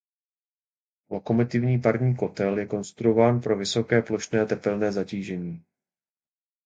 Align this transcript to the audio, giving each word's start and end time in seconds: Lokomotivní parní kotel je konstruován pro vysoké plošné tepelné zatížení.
Lokomotivní 1.09 1.79
parní 1.79 2.15
kotel 2.15 2.57
je 2.59 2.65
konstruován 2.65 3.41
pro 3.41 3.57
vysoké 3.57 4.01
plošné 4.01 4.45
tepelné 4.45 4.91
zatížení. 4.91 5.63